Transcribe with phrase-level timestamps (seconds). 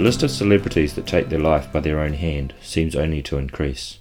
[0.00, 3.98] list of celebrities that take their life by their own hand seems only to increase.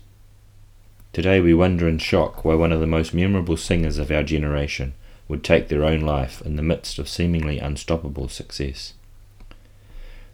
[1.13, 4.93] Today we wonder in shock why one of the most memorable singers of our generation
[5.27, 8.93] would take their own life in the midst of seemingly unstoppable success.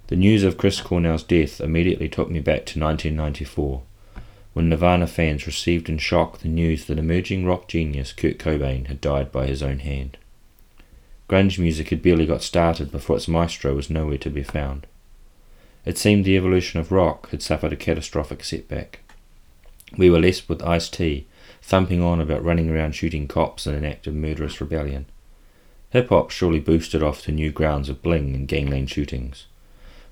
[0.07, 3.81] The news of Chris Cornell's death immediately took me back to 1994,
[4.53, 9.01] when Nirvana fans received in shock the news that emerging rock genius Kurt Cobain had
[9.01, 10.17] died by his own hand.
[11.29, 14.87] Grunge music had barely got started before its maestro was nowhere to be found.
[15.85, 18.99] It seemed the evolution of rock had suffered a catastrophic setback.
[19.97, 21.25] We were left with Ice T,
[21.61, 25.05] thumping on about running around shooting cops in an act of murderous rebellion.
[25.91, 29.47] Hip hop surely boosted off to new grounds of bling and gangland shootings,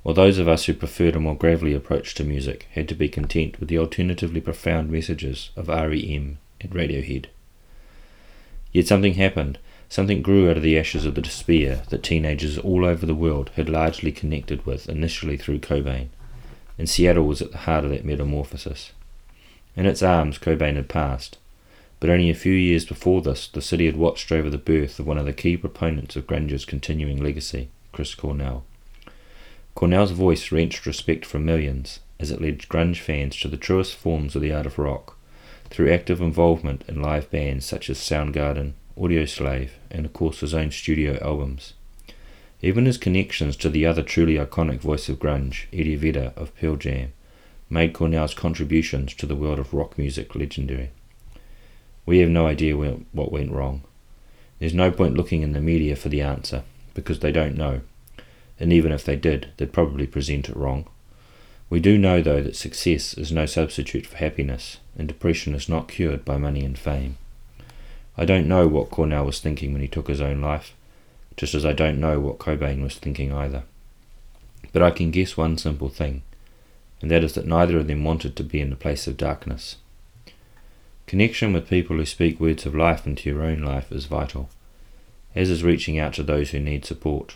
[0.02, 3.09] while those of us who preferred a more gravelly approach to music had to be
[3.09, 7.25] content with the alternatively profound messages of REM and Radiohead.
[8.72, 12.85] Yet something happened, something grew out of the ashes of the despair that teenagers all
[12.85, 16.09] over the world had largely connected with initially through Cobain,
[16.77, 18.91] and Seattle was at the heart of that metamorphosis.
[19.75, 21.38] In its arms, Cobain had passed,
[21.99, 25.07] but only a few years before this, the city had watched over the birth of
[25.07, 28.63] one of the key proponents of Grunge's continuing legacy, Chris Cornell.
[29.73, 34.35] Cornell's voice wrenched respect from millions as it led grunge fans to the truest forms
[34.35, 35.16] of the art of rock
[35.69, 40.72] through active involvement in live bands such as Soundgarden, Audioslave, and of course his own
[40.72, 41.73] studio albums.
[42.62, 46.76] Even his connections to the other truly iconic voice of grunge, Eddie Vedder of Pearl
[46.76, 47.14] Jam,
[47.70, 50.90] made Cornell's contributions to the world of rock music legendary.
[52.06, 53.84] We have no idea what went wrong.
[54.59, 56.64] There's no point looking in the media for the answer,
[56.95, 57.81] because they don't know,
[58.59, 60.88] and even if they did, they'd probably present it wrong.
[61.70, 65.90] We do know, though, that success is no substitute for happiness, and depression is not
[65.90, 67.18] cured by money and fame.
[68.17, 70.73] I don't know what Cornell was thinking when he took his own life,
[71.35, 73.63] just as I don't know what Cobain was thinking either.
[74.73, 76.23] But I can guess one simple thing,
[77.00, 79.75] and that is that neither of them wanted to be in the place of darkness.
[81.06, 84.50] Connection with people who speak words of life into your own life is vital,
[85.35, 87.35] as is reaching out to those who need support.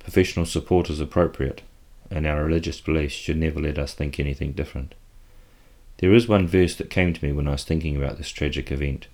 [0.00, 1.62] Professional support is appropriate,
[2.10, 4.94] and our religious beliefs should never let us think anything different.
[5.98, 8.70] There is one verse that came to me when I was thinking about this tragic
[8.70, 9.06] event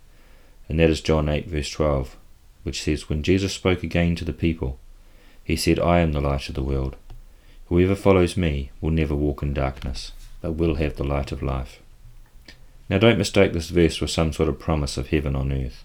[0.71, 2.17] and that is John 8, verse 12,
[2.63, 4.79] which says, When Jesus spoke again to the people,
[5.43, 6.95] he said, I am the light of the world.
[7.67, 11.83] Whoever follows me will never walk in darkness, but will have the light of life.
[12.89, 15.85] Now, don't mistake this verse for some sort of promise of heaven on earth.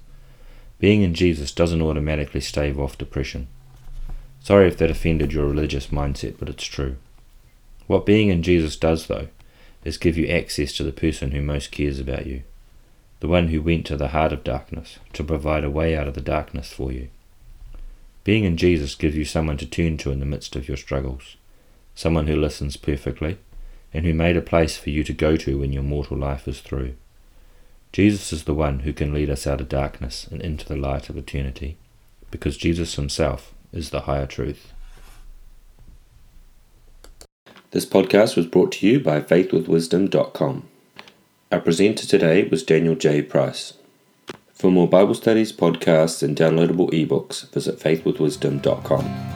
[0.78, 3.48] Being in Jesus doesn't automatically stave off depression.
[4.40, 6.98] Sorry if that offended your religious mindset, but it's true.
[7.88, 9.30] What being in Jesus does, though,
[9.84, 12.44] is give you access to the person who most cares about you
[13.26, 16.14] the one who went to the heart of darkness to provide a way out of
[16.14, 17.08] the darkness for you.
[18.24, 21.36] Being in Jesus gives you someone to turn to in the midst of your struggles,
[21.96, 23.40] someone who listens perfectly,
[23.92, 26.62] and who made a place for you to go to when your mortal life is
[26.62, 26.94] through.
[27.92, 31.10] Jesus is the one who can lead us out of darkness and into the light
[31.10, 31.78] of eternity,
[32.30, 34.72] because Jesus himself is the higher truth.
[37.72, 40.68] This podcast was brought to you by faithwithwisdom.com.
[41.52, 43.22] Our presenter today was Daniel J.
[43.22, 43.74] Price.
[44.54, 49.35] For more Bible studies, podcasts, and downloadable ebooks, visit faithwithwisdom.com.